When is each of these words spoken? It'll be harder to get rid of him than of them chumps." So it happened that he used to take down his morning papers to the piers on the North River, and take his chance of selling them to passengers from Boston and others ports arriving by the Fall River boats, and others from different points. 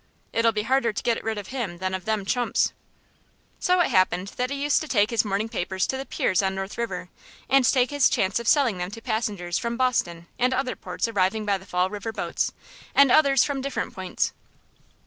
It'll 0.33 0.51
be 0.51 0.63
harder 0.63 0.91
to 0.91 1.03
get 1.03 1.23
rid 1.23 1.37
of 1.37 1.49
him 1.49 1.77
than 1.77 1.93
of 1.93 2.05
them 2.05 2.25
chumps." 2.25 2.73
So 3.59 3.79
it 3.81 3.89
happened 3.89 4.29
that 4.29 4.49
he 4.49 4.63
used 4.63 4.81
to 4.81 4.87
take 4.87 5.09
down 5.09 5.13
his 5.13 5.23
morning 5.23 5.47
papers 5.47 5.85
to 5.85 5.95
the 5.95 6.07
piers 6.07 6.41
on 6.41 6.53
the 6.53 6.55
North 6.55 6.75
River, 6.75 7.09
and 7.47 7.63
take 7.63 7.91
his 7.91 8.09
chance 8.09 8.39
of 8.39 8.47
selling 8.47 8.79
them 8.79 8.89
to 8.89 8.99
passengers 9.03 9.59
from 9.59 9.77
Boston 9.77 10.25
and 10.39 10.55
others 10.55 10.77
ports 10.81 11.07
arriving 11.07 11.45
by 11.45 11.59
the 11.59 11.67
Fall 11.67 11.87
River 11.91 12.11
boats, 12.11 12.51
and 12.95 13.11
others 13.11 13.43
from 13.43 13.61
different 13.61 13.93
points. 13.93 14.33